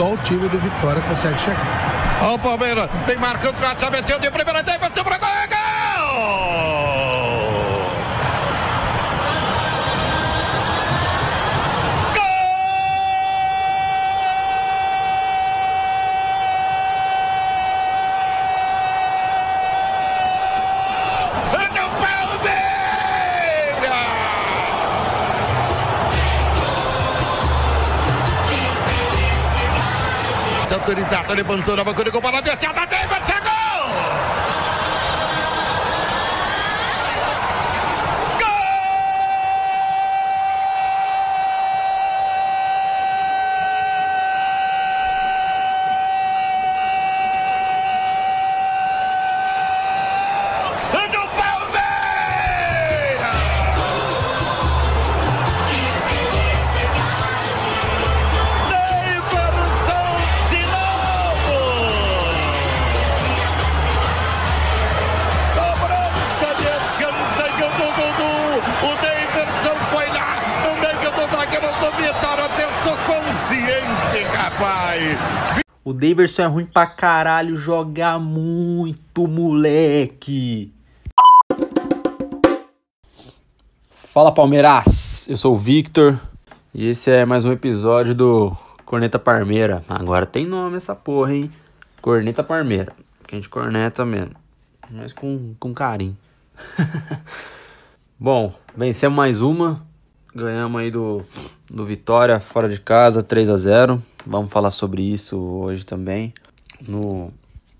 só 0.00 0.14
o 0.14 0.16
time 0.16 0.48
do 0.48 0.58
Vitória 0.58 1.02
consegue 1.02 1.38
chegar. 1.38 2.20
Olha 2.22 2.32
o 2.32 2.38
Palmeiras, 2.38 2.88
vem 3.06 3.18
marcando, 3.18 3.60
já 3.78 3.90
meteu 3.90 4.18
de 4.18 4.30
primeira 4.30 4.64
tempo, 4.64 4.90
para 5.04 5.18
gol, 5.18 5.26
é 30.90 30.94
gol! 30.94 31.20
autoridade 31.30 31.34
levantou 31.34 31.76
na 31.76 31.84
banca 31.84 32.04
de 32.04 32.10
gol 32.10 32.20
para 32.20 32.38
a 32.38 33.39
O 75.90 75.92
Daverson 75.92 76.42
é 76.42 76.46
ruim 76.46 76.66
pra 76.66 76.86
caralho, 76.86 77.56
joga 77.56 78.16
muito, 78.16 79.26
moleque. 79.26 80.72
Fala 83.90 84.30
Palmeiras, 84.30 85.26
eu 85.28 85.36
sou 85.36 85.56
o 85.56 85.58
Victor 85.58 86.16
e 86.72 86.86
esse 86.86 87.10
é 87.10 87.24
mais 87.24 87.44
um 87.44 87.50
episódio 87.50 88.14
do 88.14 88.56
Corneta 88.86 89.18
Parmeira. 89.18 89.82
Agora 89.88 90.24
tem 90.24 90.46
nome 90.46 90.76
essa 90.76 90.94
porra, 90.94 91.34
hein? 91.34 91.50
Corneta 92.00 92.44
Parmeira. 92.44 92.92
Que 93.26 93.34
a 93.34 93.38
gente 93.38 93.48
corneta 93.48 94.06
mesmo, 94.06 94.36
mas 94.92 95.12
com, 95.12 95.56
com 95.58 95.74
carinho. 95.74 96.16
Bom, 98.16 98.54
vencemos 98.76 99.16
mais 99.16 99.40
uma. 99.40 99.84
Ganhamos 100.34 100.80
aí 100.80 100.90
do, 100.90 101.24
do 101.68 101.84
Vitória 101.84 102.38
fora 102.38 102.68
de 102.68 102.80
casa, 102.80 103.22
3 103.22 103.50
a 103.50 103.56
0 103.56 104.02
Vamos 104.24 104.52
falar 104.52 104.70
sobre 104.70 105.02
isso 105.02 105.36
hoje 105.36 105.84
também. 105.84 106.32
No, 106.86 107.32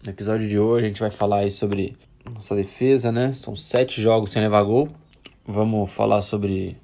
no 0.05 0.11
episódio 0.11 0.49
de 0.49 0.59
hoje 0.59 0.87
a 0.87 0.89
gente 0.89 1.01
vai 1.01 1.11
falar 1.11 1.39
aí 1.39 1.51
sobre 1.51 1.97
nossa 2.25 2.57
defesa, 2.57 3.13
né? 3.13 3.33
São 3.35 3.55
sete 3.55 4.03
jogos 4.03 4.33
sem 4.33 4.43
levar 4.43 4.63
gol. 4.63 4.89
Vamos 5.47 5.93
falar 5.93 6.23
sobre 6.23 6.77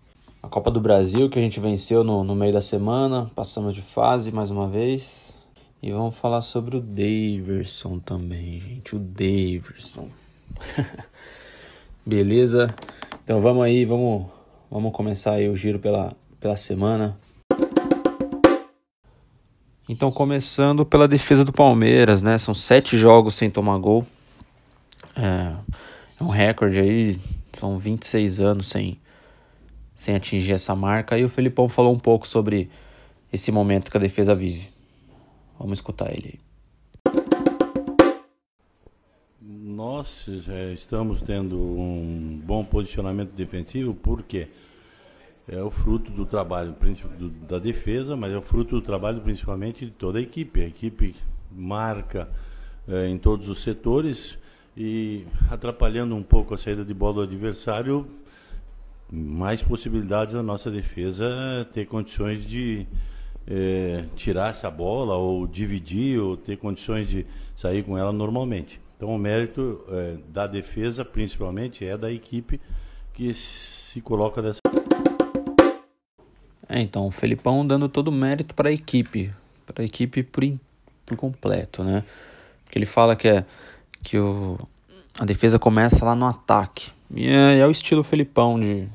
a 0.43 0.49
Copa 0.49 0.71
do 0.71 0.81
Brasil 0.81 1.29
que 1.29 1.39
a 1.39 1.43
gente 1.43 1.59
venceu 1.59 2.05
no, 2.05 2.23
no 2.23 2.37
meio 2.37 2.53
da 2.53 2.61
semana. 2.61 3.31
Passamos 3.35 3.75
de 3.75 3.83
fase 3.83 4.31
mais 4.31 4.51
uma 4.51 4.69
vez. 4.69 5.37
E 5.83 5.91
vamos 5.91 6.17
falar 6.17 6.43
sobre 6.43 6.77
o 6.77 6.81
Daverson 6.81 7.99
também, 7.99 8.61
gente. 8.61 8.95
O 8.95 8.99
Daverson. 8.99 10.09
Beleza? 12.07 12.75
Então 13.25 13.41
vamos 13.41 13.65
aí, 13.65 13.85
vamos, 13.85 14.27
vamos 14.71 14.93
começar 14.93 15.33
aí 15.33 15.49
o 15.49 15.57
giro 15.57 15.79
pela, 15.79 16.17
pela 16.41 16.57
semana. 16.57 17.19
Então, 19.89 20.11
começando 20.11 20.85
pela 20.85 21.07
defesa 21.07 21.45
do 21.45 21.53
Palmeiras, 21.53 22.21
né? 22.23 22.39
São 22.39 22.55
sete 22.55 22.99
jogos 22.99 23.35
sem 23.35 23.51
tomar 23.51 23.79
gol. 23.79 24.05
É, 25.17 25.55
é 26.21 26.25
um 26.25 26.29
recorde 26.29 26.81
aí, 26.81 27.19
são 27.53 27.79
26 27.79 28.41
anos 28.41 28.67
sem, 28.67 28.99
sem 29.95 30.15
atingir 30.15 30.55
essa 30.55 30.75
marca. 30.75 31.19
E 31.19 31.25
o 31.25 31.29
Felipão 31.29 31.69
falou 31.69 31.95
um 31.95 31.99
pouco 31.99 32.27
sobre 32.27 32.69
esse 33.33 33.53
momento 33.53 33.91
que 33.91 33.97
a 33.97 34.01
defesa 34.01 34.35
vive. 34.35 34.69
Vamos 35.59 35.79
escutar 35.79 36.13
ele 36.13 36.46
Nós 39.97 40.29
é, 40.51 40.75
estamos 40.75 41.23
tendo 41.23 41.59
um 41.59 42.39
bom 42.45 42.63
posicionamento 42.63 43.31
defensivo? 43.31 43.95
Porque 43.95 44.47
é 45.49 45.63
o 45.63 45.71
fruto 45.71 46.11
do 46.11 46.27
trabalho 46.27 46.77
do, 47.19 47.31
da 47.31 47.59
defesa, 47.59 48.15
mas 48.15 48.31
é 48.31 48.37
o 48.37 48.43
fruto 48.43 48.75
do 48.75 48.83
trabalho 48.83 49.23
principalmente 49.23 49.87
de 49.87 49.91
toda 49.91 50.19
a 50.19 50.21
equipe. 50.21 50.61
A 50.61 50.67
equipe 50.67 51.17
marca 51.51 52.29
é, 52.87 53.09
em 53.09 53.17
todos 53.17 53.49
os 53.49 53.63
setores 53.63 54.39
e 54.77 55.25
atrapalhando 55.51 56.15
um 56.15 56.23
pouco 56.23 56.53
a 56.53 56.59
saída 56.59 56.85
de 56.85 56.93
bola 56.93 57.15
do 57.15 57.21
adversário, 57.23 58.07
mais 59.11 59.63
possibilidades 59.63 60.35
da 60.35 60.43
nossa 60.43 60.71
defesa 60.71 61.67
ter 61.73 61.87
condições 61.87 62.45
de 62.45 62.87
é, 63.47 64.05
tirar 64.15 64.51
essa 64.51 64.71
bola 64.71 65.15
ou 65.15 65.47
dividir 65.47 66.21
ou 66.21 66.37
ter 66.37 66.59
condições 66.59 67.09
de 67.09 67.25
sair 67.55 67.83
com 67.83 67.97
ela 67.97 68.13
normalmente. 68.13 68.85
Então 68.97 69.09
o 69.09 69.19
mérito 69.19 69.85
é, 69.89 70.17
da 70.29 70.47
defesa 70.47 71.05
principalmente 71.05 71.85
é 71.85 71.97
da 71.97 72.11
equipe 72.11 72.61
que 73.13 73.33
se 73.35 74.01
coloca 74.01 74.43
dessa 74.43 74.61
é, 76.69 76.81
então, 76.81 77.07
o 77.07 77.11
Felipão 77.11 77.67
dando 77.67 77.89
todo 77.89 78.09
o 78.09 78.13
mérito 78.13 78.55
para 78.55 78.69
a 78.69 78.73
equipe, 78.73 79.33
para 79.65 79.83
a 79.83 79.87
equipe 79.87 80.23
por, 80.23 80.43
in, 80.43 80.59
por 81.05 81.17
completo, 81.17 81.85
né? 81.85 82.03
Porque 82.65 82.79
ele 82.79 82.87
fala 82.87 83.15
que, 83.15 83.29
é, 83.29 83.47
que 84.03 84.19
o, 84.19 84.59
a 85.19 85.25
defesa 85.25 85.59
começa 85.59 86.05
lá 86.05 86.15
no 86.17 86.27
ataque. 86.27 86.91
E 87.15 87.29
é, 87.29 87.59
é 87.59 87.67
o 87.67 87.71
estilo 87.71 88.03
Felipão 88.03 88.59
de, 88.59 88.89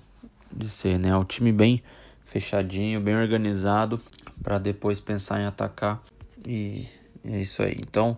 de 0.51 0.67
ser, 0.69 0.99
né? 0.99 1.09
É 1.09 1.15
o 1.15 1.23
time 1.23 1.51
bem 1.53 1.81
fechadinho, 2.25 2.99
bem 2.99 3.15
organizado, 3.15 4.01
para 4.43 4.59
depois 4.59 4.99
pensar 4.99 5.39
em 5.39 5.45
atacar. 5.45 6.03
E 6.45 6.85
é 7.23 7.39
isso 7.39 7.63
aí. 7.63 7.77
Então, 7.79 8.17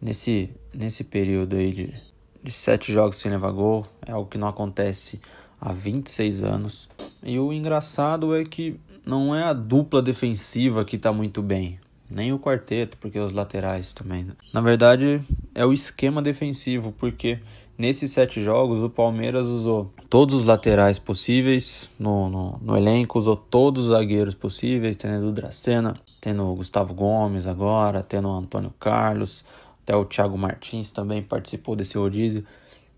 nesse, 0.00 0.50
nesse 0.76 1.04
período 1.04 1.56
aí 1.56 1.72
de, 1.72 1.94
de 2.42 2.52
sete 2.52 2.92
jogos 2.92 3.16
sem 3.16 3.30
levar 3.30 3.50
gol, 3.50 3.86
é 4.06 4.12
algo 4.12 4.28
que 4.28 4.38
não 4.38 4.48
acontece 4.48 5.20
há 5.60 5.72
26 5.72 6.44
anos. 6.44 6.88
E 7.22 7.38
o 7.38 7.52
engraçado 7.52 8.36
é 8.36 8.44
que 8.44 8.78
não 9.04 9.34
é 9.34 9.44
a 9.44 9.52
dupla 9.52 10.02
defensiva 10.02 10.84
que 10.84 10.96
está 10.96 11.12
muito 11.12 11.40
bem, 11.42 11.78
nem 12.10 12.32
o 12.32 12.38
quarteto, 12.38 12.96
porque 12.98 13.18
os 13.18 13.32
laterais 13.32 13.92
também. 13.92 14.26
Na 14.52 14.60
verdade, 14.60 15.20
é 15.54 15.64
o 15.64 15.72
esquema 15.72 16.20
defensivo, 16.20 16.92
porque 16.92 17.38
nesses 17.78 18.12
sete 18.12 18.42
jogos 18.42 18.82
o 18.82 18.90
Palmeiras 18.90 19.46
usou 19.46 19.92
todos 20.08 20.34
os 20.34 20.44
laterais 20.44 20.98
possíveis 20.98 21.90
no, 21.98 22.28
no, 22.28 22.58
no 22.62 22.76
elenco, 22.76 23.18
usou 23.18 23.36
todos 23.36 23.84
os 23.84 23.90
zagueiros 23.90 24.34
possíveis, 24.34 24.96
tendo 24.96 25.28
o 25.28 25.32
Dracena, 25.32 25.94
tendo 26.20 26.42
o 26.44 26.54
Gustavo 26.54 26.94
Gomes 26.94 27.46
agora, 27.46 28.02
tendo 28.02 28.28
o 28.28 28.32
Antônio 28.36 28.72
Carlos, 28.78 29.44
até 29.86 29.94
o 29.94 30.04
Thiago 30.04 30.36
Martins 30.36 30.90
também 30.90 31.22
participou 31.22 31.76
desse 31.76 31.96
rodízio. 31.96 32.44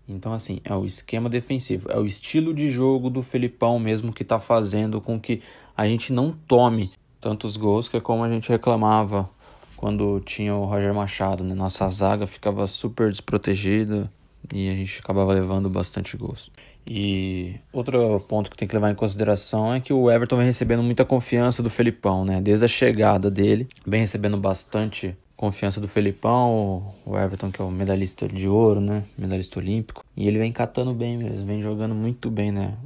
Então, 0.07 0.33
assim, 0.33 0.59
é 0.65 0.73
o 0.73 0.87
esquema 0.87 1.29
defensivo, 1.29 1.91
é 1.91 1.99
o 1.99 2.05
estilo 2.05 2.51
de 2.51 2.67
jogo 2.71 3.11
do 3.11 3.21
Felipão 3.21 3.77
mesmo 3.77 4.11
que 4.11 4.23
está 4.23 4.39
fazendo 4.39 4.99
com 4.99 5.19
que 5.19 5.43
a 5.77 5.85
gente 5.85 6.11
não 6.11 6.31
tome 6.31 6.91
tantos 7.21 7.55
gols 7.55 7.87
que 7.87 7.95
é 7.95 8.01
como 8.01 8.23
a 8.23 8.29
gente 8.29 8.49
reclamava 8.49 9.29
quando 9.77 10.19
tinha 10.21 10.55
o 10.55 10.65
Roger 10.65 10.95
Machado, 10.95 11.43
né? 11.43 11.53
Nossa 11.53 11.87
zaga 11.87 12.25
ficava 12.25 12.65
super 12.65 13.11
desprotegida 13.11 14.11
e 14.51 14.67
a 14.67 14.73
gente 14.73 14.99
acabava 14.99 15.31
levando 15.31 15.69
bastante 15.69 16.17
gols. 16.17 16.51
E 16.87 17.53
outro 17.71 18.19
ponto 18.21 18.49
que 18.49 18.57
tem 18.57 18.67
que 18.67 18.73
levar 18.73 18.89
em 18.89 18.95
consideração 18.95 19.71
é 19.71 19.79
que 19.79 19.93
o 19.93 20.09
Everton 20.09 20.37
vem 20.37 20.47
recebendo 20.47 20.81
muita 20.81 21.05
confiança 21.05 21.61
do 21.61 21.69
Felipão, 21.69 22.25
né? 22.25 22.41
Desde 22.41 22.65
a 22.65 22.67
chegada 22.67 23.29
dele, 23.29 23.67
vem 23.85 24.01
recebendo 24.01 24.37
bastante 24.37 25.15
confiança 25.39 25.79
do 25.79 25.87
Felipão, 25.87 26.93
o 27.05 27.17
Everton 27.17 27.49
que 27.49 27.61
é 27.61 27.63
o 27.63 27.71
medalhista 27.71 28.27
de 28.27 28.49
ouro, 28.49 28.81
né? 28.81 29.05
Medalhista 29.17 29.57
olímpico. 29.57 30.03
E 30.13 30.27
ele 30.27 30.37
vem 30.37 30.51
catando 30.51 30.93
bem 30.93 31.17
mesmo, 31.17 31.45
vem 31.45 31.61
jogando 31.61 31.95
muito 31.95 32.29
bem, 32.29 32.51
né? 32.51 32.77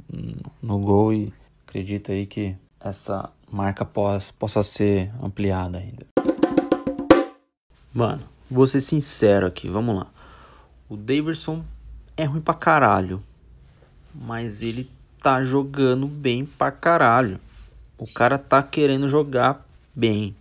No 0.62 0.78
gol 0.78 1.12
e 1.12 1.32
acredito 1.66 2.12
aí 2.12 2.26
que 2.26 2.54
essa 2.78 3.28
marca 3.50 3.84
possa, 3.84 4.62
ser 4.62 5.10
ampliada 5.20 5.78
ainda. 5.78 6.06
Mano, 7.92 8.22
vou 8.48 8.68
ser 8.68 8.80
sincero 8.80 9.48
aqui, 9.48 9.68
vamos 9.68 9.96
lá. 9.96 10.06
O 10.88 10.96
Daverson 10.96 11.64
é 12.16 12.22
ruim 12.22 12.40
pra 12.40 12.54
caralho, 12.54 13.20
mas 14.14 14.62
ele 14.62 14.88
tá 15.20 15.42
jogando 15.42 16.06
bem 16.06 16.46
pra 16.46 16.70
caralho. 16.70 17.40
O 17.98 18.06
cara 18.14 18.38
tá 18.38 18.62
querendo 18.62 19.08
jogar 19.08 19.66
bem. 19.92 20.36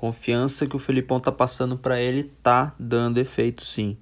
Confiança 0.00 0.66
que 0.66 0.74
o 0.74 0.78
Felipão 0.78 1.20
tá 1.20 1.30
passando 1.30 1.76
para 1.76 2.00
ele 2.00 2.32
tá 2.42 2.72
dando 2.78 3.18
efeito 3.18 3.66
sim. 3.66 3.98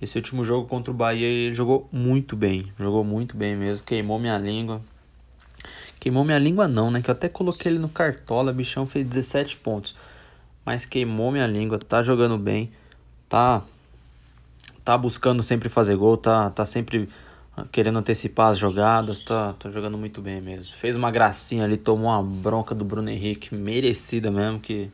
Esse 0.00 0.16
último 0.16 0.44
jogo 0.44 0.68
contra 0.68 0.92
o 0.92 0.94
Bahia 0.94 1.26
ele 1.26 1.52
jogou 1.52 1.88
muito 1.90 2.36
bem, 2.36 2.72
jogou 2.78 3.02
muito 3.02 3.36
bem 3.36 3.56
mesmo, 3.56 3.84
queimou 3.84 4.16
minha 4.16 4.38
língua. 4.38 4.80
Queimou 5.98 6.24
minha 6.24 6.38
língua 6.38 6.68
não, 6.68 6.88
né? 6.88 7.02
Que 7.02 7.10
eu 7.10 7.12
até 7.12 7.28
coloquei 7.28 7.72
ele 7.72 7.80
no 7.80 7.88
cartola, 7.88 8.52
bichão 8.52 8.86
fez 8.86 9.08
17 9.08 9.56
pontos. 9.56 9.96
Mas 10.64 10.84
queimou 10.84 11.32
minha 11.32 11.48
língua, 11.48 11.80
tá 11.80 12.00
jogando 12.00 12.38
bem, 12.38 12.70
tá 13.28 13.64
tá 14.84 14.96
buscando 14.96 15.42
sempre 15.42 15.68
fazer 15.68 15.96
gol, 15.96 16.16
tá 16.16 16.48
tá 16.50 16.64
sempre 16.64 17.08
querendo 17.72 17.98
antecipar 17.98 18.52
as 18.52 18.58
jogadas, 18.58 19.20
tá, 19.20 19.52
tá 19.54 19.68
jogando 19.68 19.98
muito 19.98 20.22
bem 20.22 20.40
mesmo. 20.40 20.72
Fez 20.76 20.94
uma 20.94 21.10
gracinha 21.10 21.64
ali, 21.64 21.76
tomou 21.76 22.06
uma 22.06 22.22
bronca 22.22 22.72
do 22.72 22.84
Bruno 22.84 23.10
Henrique, 23.10 23.52
merecida 23.52 24.30
mesmo, 24.30 24.60
que 24.60 24.90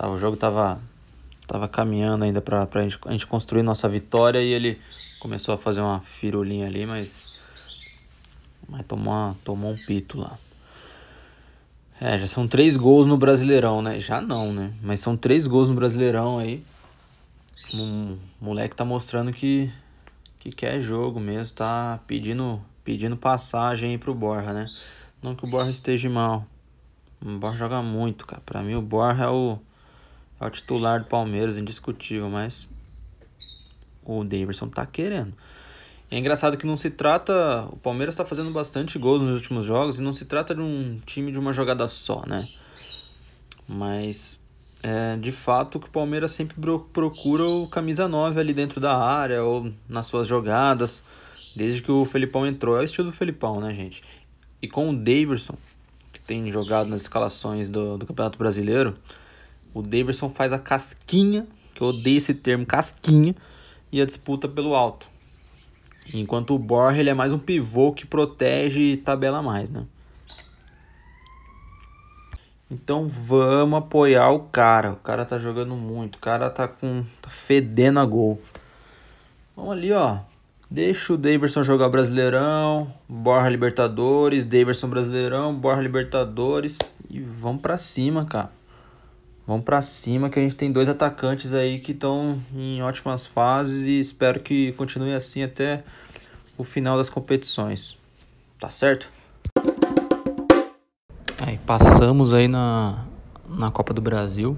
tá, 0.00 0.08
o 0.08 0.18
jogo 0.18 0.36
tava, 0.36 0.80
tava 1.46 1.68
caminhando 1.68 2.24
ainda 2.24 2.40
pra, 2.40 2.64
pra 2.66 2.82
gente, 2.82 2.98
a 3.04 3.12
gente 3.12 3.26
construir 3.26 3.62
nossa 3.62 3.86
vitória 3.86 4.40
e 4.40 4.48
ele 4.48 4.80
começou 5.18 5.54
a 5.54 5.58
fazer 5.58 5.82
uma 5.82 6.00
firulinha 6.00 6.66
ali, 6.66 6.86
mas, 6.86 7.38
mas 8.66 8.86
tomou, 8.86 9.12
uma, 9.12 9.36
tomou 9.44 9.70
um 9.70 9.76
pito 9.76 10.18
lá. 10.18 10.38
É, 12.00 12.18
já 12.18 12.26
são 12.26 12.48
três 12.48 12.78
gols 12.78 13.06
no 13.06 13.18
Brasileirão, 13.18 13.82
né? 13.82 14.00
Já 14.00 14.22
não, 14.22 14.54
né? 14.54 14.72
Mas 14.80 15.00
são 15.00 15.18
três 15.18 15.46
gols 15.46 15.68
no 15.68 15.74
Brasileirão 15.74 16.38
aí. 16.38 16.64
Um 17.74 18.16
moleque 18.40 18.74
tá 18.74 18.86
mostrando 18.86 19.30
que 19.32 19.70
que 20.38 20.50
quer 20.50 20.80
jogo 20.80 21.20
mesmo, 21.20 21.54
tá 21.54 22.00
pedindo, 22.06 22.58
pedindo 22.82 23.14
passagem 23.14 23.90
aí 23.90 23.98
pro 23.98 24.14
Borja, 24.14 24.54
né? 24.54 24.64
Não 25.22 25.34
que 25.34 25.44
o 25.44 25.50
Borja 25.50 25.70
esteja 25.70 26.08
mal. 26.08 26.46
O 27.22 27.38
Borja 27.38 27.58
joga 27.58 27.82
muito, 27.82 28.26
cara. 28.26 28.40
Pra 28.46 28.62
mim 28.62 28.74
o 28.74 28.80
Borja 28.80 29.24
é 29.24 29.28
o, 29.28 29.58
é 30.40 30.46
o 30.46 30.50
titular 30.50 31.00
do 31.00 31.06
Palmeiras, 31.06 31.58
indiscutível, 31.58 32.30
mas 32.30 32.66
o 34.04 34.24
Davidson 34.24 34.68
tá 34.68 34.86
querendo. 34.86 35.34
é 36.10 36.18
engraçado 36.18 36.56
que 36.56 36.66
não 36.66 36.76
se 36.76 36.90
trata. 36.90 37.66
O 37.70 37.76
Palmeiras 37.76 38.14
tá 38.14 38.24
fazendo 38.24 38.50
bastante 38.50 38.98
gols 38.98 39.22
nos 39.22 39.36
últimos 39.36 39.64
jogos 39.64 39.98
e 39.98 40.02
não 40.02 40.12
se 40.12 40.24
trata 40.24 40.54
de 40.54 40.60
um 40.60 40.98
time 41.04 41.30
de 41.30 41.38
uma 41.38 41.52
jogada 41.52 41.86
só, 41.86 42.24
né? 42.26 42.44
Mas 43.68 44.40
é, 44.82 45.16
de 45.16 45.30
fato 45.30 45.78
que 45.78 45.86
o 45.86 45.90
Palmeiras 45.90 46.32
sempre 46.32 46.56
procura 46.92 47.44
o 47.44 47.68
camisa 47.68 48.08
9 48.08 48.40
ali 48.40 48.54
dentro 48.54 48.80
da 48.80 48.96
área 48.96 49.44
ou 49.44 49.70
nas 49.88 50.06
suas 50.06 50.26
jogadas, 50.26 51.04
desde 51.54 51.82
que 51.82 51.92
o 51.92 52.04
Felipão 52.04 52.46
entrou. 52.46 52.76
É 52.76 52.80
o 52.80 52.84
estilo 52.84 53.10
do 53.10 53.16
Felipão, 53.16 53.60
né, 53.60 53.74
gente? 53.74 54.02
E 54.62 54.68
com 54.68 54.90
o 54.90 54.96
Daverson, 54.96 55.56
que 56.12 56.20
tem 56.20 56.50
jogado 56.50 56.88
nas 56.88 57.02
escalações 57.02 57.68
do, 57.68 57.98
do 57.98 58.06
Campeonato 58.06 58.38
Brasileiro, 58.38 58.96
o 59.72 59.82
Daverson 59.82 60.28
faz 60.28 60.52
a 60.52 60.58
casquinha, 60.58 61.46
que 61.74 61.82
eu 61.82 61.88
odeio 61.88 62.18
esse 62.18 62.34
termo, 62.34 62.66
casquinha, 62.66 63.34
e 63.92 64.00
a 64.00 64.06
disputa 64.06 64.48
pelo 64.48 64.74
alto. 64.74 65.06
Enquanto 66.12 66.54
o 66.54 66.58
Borja 66.58 67.00
ele 67.00 67.10
é 67.10 67.14
mais 67.14 67.32
um 67.32 67.38
pivô 67.38 67.92
que 67.92 68.06
protege 68.06 68.80
e 68.80 68.96
tabela 68.96 69.42
mais, 69.42 69.70
né? 69.70 69.84
Então 72.70 73.08
vamos 73.08 73.78
apoiar 73.78 74.30
o 74.30 74.40
cara. 74.40 74.92
O 74.92 74.96
cara 74.96 75.24
tá 75.24 75.38
jogando 75.38 75.74
muito. 75.74 76.16
O 76.16 76.18
cara 76.20 76.48
tá 76.48 76.68
com. 76.68 77.04
tá 77.20 77.28
fedendo 77.28 77.98
a 77.98 78.04
gol. 78.04 78.40
Vamos 79.56 79.72
ali, 79.72 79.92
ó. 79.92 80.18
Deixa 80.70 81.12
o 81.12 81.18
Daverson 81.18 81.64
jogar 81.64 81.88
Brasileirão, 81.88 82.94
Borra 83.08 83.48
Libertadores, 83.48 84.44
Daverson 84.44 84.88
Brasileirão, 84.88 85.52
Borra 85.52 85.82
Libertadores 85.82 86.78
e 87.10 87.18
vamos 87.18 87.60
para 87.60 87.76
cima, 87.76 88.24
cara. 88.24 88.52
Vamos 89.50 89.64
para 89.64 89.82
cima 89.82 90.30
que 90.30 90.38
a 90.38 90.42
gente 90.42 90.54
tem 90.54 90.70
dois 90.70 90.88
atacantes 90.88 91.52
aí 91.52 91.80
que 91.80 91.90
estão 91.90 92.40
em 92.54 92.80
ótimas 92.82 93.26
fases 93.26 93.84
e 93.88 93.98
espero 93.98 94.38
que 94.38 94.70
continue 94.74 95.12
assim 95.12 95.42
até 95.42 95.82
o 96.56 96.62
final 96.62 96.96
das 96.96 97.08
competições. 97.10 97.98
Tá 98.60 98.70
certo? 98.70 99.10
Aí 101.44 101.58
passamos 101.66 102.32
aí 102.32 102.46
na, 102.46 103.04
na 103.48 103.72
Copa 103.72 103.92
do 103.92 104.00
Brasil, 104.00 104.56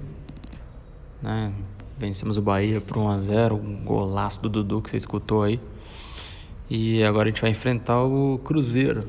né? 1.19 1.51
Vencemos 1.97 2.37
o 2.37 2.41
Bahia 2.43 2.79
por 2.79 2.95
1 2.95 3.09
a 3.09 3.17
0 3.17 3.55
um 3.55 3.83
golaço 3.83 4.43
do 4.43 4.49
Dudu 4.49 4.79
que 4.79 4.91
você 4.91 4.97
escutou 4.97 5.41
aí. 5.41 5.59
E 6.69 7.03
agora 7.03 7.29
a 7.29 7.31
gente 7.31 7.41
vai 7.41 7.49
enfrentar 7.49 8.03
o 8.03 8.39
Cruzeiro, 8.43 9.07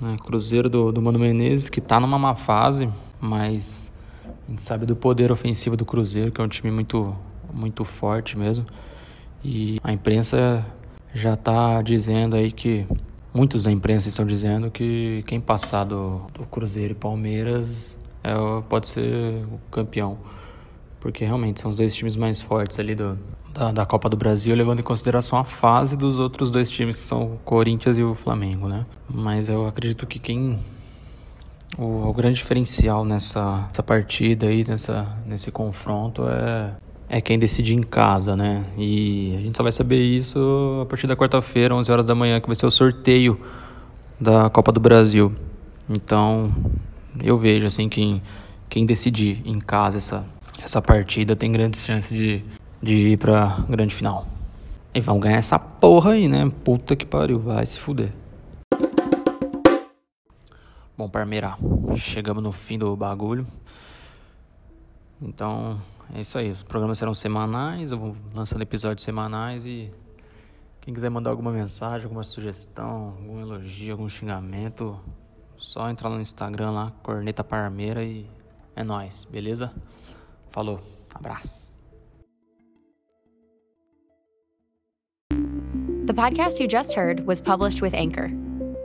né? 0.00 0.16
Cruzeiro 0.24 0.68
do, 0.68 0.90
do 0.90 1.00
Mano 1.00 1.20
Menezes, 1.20 1.70
que 1.70 1.80
tá 1.80 2.00
numa 2.00 2.18
má 2.18 2.34
fase, 2.34 2.88
mas 3.20 3.93
a 4.46 4.50
gente 4.50 4.62
sabe 4.62 4.86
do 4.86 4.94
poder 4.94 5.32
ofensivo 5.32 5.76
do 5.76 5.84
Cruzeiro, 5.84 6.30
que 6.30 6.40
é 6.40 6.44
um 6.44 6.48
time 6.48 6.70
muito, 6.70 7.16
muito 7.52 7.84
forte 7.84 8.38
mesmo. 8.38 8.64
E 9.42 9.78
a 9.82 9.92
imprensa 9.92 10.64
já 11.14 11.36
tá 11.36 11.80
dizendo 11.82 12.36
aí 12.36 12.50
que 12.50 12.86
Muitos 13.34 13.64
da 13.64 13.72
imprensa 13.72 14.08
estão 14.08 14.24
dizendo 14.24 14.70
que 14.70 15.24
quem 15.26 15.40
passar 15.40 15.82
do, 15.82 16.20
do 16.32 16.46
Cruzeiro 16.46 16.92
e 16.92 16.94
Palmeiras 16.94 17.98
é, 18.22 18.32
pode 18.68 18.86
ser 18.86 19.44
o 19.52 19.58
campeão. 19.72 20.16
Porque 21.00 21.24
realmente 21.24 21.60
são 21.60 21.68
os 21.68 21.76
dois 21.76 21.92
times 21.96 22.14
mais 22.14 22.40
fortes 22.40 22.78
ali 22.78 22.94
do, 22.94 23.18
da, 23.52 23.72
da 23.72 23.84
Copa 23.84 24.08
do 24.08 24.16
Brasil, 24.16 24.54
levando 24.54 24.78
em 24.78 24.84
consideração 24.84 25.36
a 25.36 25.42
fase 25.42 25.96
dos 25.96 26.20
outros 26.20 26.48
dois 26.48 26.70
times, 26.70 26.96
que 26.96 27.02
são 27.02 27.24
o 27.24 27.38
Corinthians 27.38 27.98
e 27.98 28.04
o 28.04 28.14
Flamengo, 28.14 28.68
né? 28.68 28.86
Mas 29.08 29.48
eu 29.48 29.66
acredito 29.66 30.06
que 30.06 30.20
quem. 30.20 30.56
O, 31.76 32.08
o 32.08 32.12
grande 32.12 32.36
diferencial 32.36 33.04
nessa, 33.04 33.66
nessa 33.68 33.82
partida 33.82 34.46
aí, 34.46 34.64
nessa, 34.66 35.06
nesse 35.26 35.50
confronto, 35.50 36.26
é 36.28 36.72
é 37.08 37.20
quem 37.20 37.38
decide 37.38 37.74
em 37.74 37.82
casa, 37.82 38.34
né? 38.34 38.64
E 38.76 39.34
a 39.36 39.40
gente 39.40 39.56
só 39.56 39.62
vai 39.62 39.70
saber 39.70 40.02
isso 40.02 40.80
a 40.82 40.86
partir 40.86 41.06
da 41.06 41.14
quarta-feira, 41.14 41.74
11 41.74 41.92
horas 41.92 42.06
da 42.06 42.14
manhã, 42.14 42.40
que 42.40 42.46
vai 42.46 42.56
ser 42.56 42.66
o 42.66 42.70
sorteio 42.70 43.40
da 44.18 44.48
Copa 44.50 44.72
do 44.72 44.80
Brasil. 44.80 45.32
Então, 45.88 46.52
eu 47.22 47.38
vejo 47.38 47.66
assim 47.66 47.88
quem 47.88 48.22
quem 48.68 48.84
decidir 48.84 49.40
em 49.44 49.60
casa 49.60 49.98
essa 49.98 50.24
essa 50.60 50.80
partida 50.80 51.36
tem 51.36 51.52
grandes 51.52 51.84
chances 51.84 52.16
de, 52.16 52.42
de 52.82 53.10
ir 53.10 53.18
pra 53.18 53.58
grande 53.68 53.94
final. 53.94 54.26
E 54.94 55.00
vão 55.00 55.20
ganhar 55.20 55.36
essa 55.36 55.58
porra 55.58 56.12
aí, 56.12 56.26
né? 56.26 56.50
Puta 56.64 56.96
que 56.96 57.04
pariu, 57.04 57.38
vai 57.38 57.66
se 57.66 57.78
fuder. 57.78 58.12
Bom, 60.96 61.08
Parmeira, 61.08 61.56
chegamos 61.96 62.40
no 62.40 62.52
fim 62.52 62.78
do 62.78 62.94
bagulho. 62.96 63.44
Então, 65.20 65.80
é 66.14 66.20
isso 66.20 66.38
aí. 66.38 66.50
Os 66.50 66.62
programas 66.62 66.98
serão 66.98 67.12
semanais, 67.12 67.90
eu 67.90 67.98
vou 67.98 68.16
lançando 68.32 68.62
episódios 68.62 69.02
semanais 69.02 69.66
e 69.66 69.90
quem 70.80 70.94
quiser 70.94 71.10
mandar 71.10 71.30
alguma 71.30 71.50
mensagem, 71.50 72.04
alguma 72.04 72.22
sugestão, 72.22 73.16
algum 73.18 73.40
elogio, 73.40 73.92
algum 73.92 74.08
xingamento, 74.08 75.00
só 75.56 75.90
entrar 75.90 76.10
no 76.10 76.20
Instagram 76.20 76.70
lá, 76.70 76.92
Corneta 77.02 77.42
Parmeira 77.42 78.04
e 78.04 78.30
é 78.76 78.84
nós, 78.84 79.24
beleza? 79.24 79.72
Falou, 80.50 80.80
abraço. 81.12 81.74
The 86.06 86.12
podcast 86.12 86.62
you 86.62 86.68
just 86.68 86.94
heard 86.94 87.26
was 87.26 87.40
published 87.40 87.82
with 87.82 87.94
Anchor. 87.94 88.43